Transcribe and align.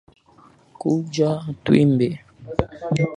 Kuja 0.79 1.29
tuimbe 1.63 2.07